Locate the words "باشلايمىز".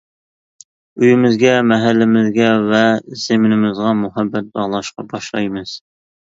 5.13-5.77